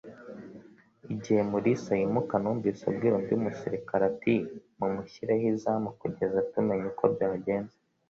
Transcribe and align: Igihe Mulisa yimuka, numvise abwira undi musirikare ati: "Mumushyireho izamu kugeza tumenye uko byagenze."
Igihe 1.13 1.41
Mulisa 1.51 1.91
yimuka, 1.99 2.35
numvise 2.41 2.81
abwira 2.89 3.13
undi 3.19 3.35
musirikare 3.43 4.03
ati: 4.11 4.35
"Mumushyireho 4.77 5.45
izamu 5.53 5.89
kugeza 5.99 6.37
tumenye 6.51 6.85
uko 6.93 7.05
byagenze." 7.13 7.75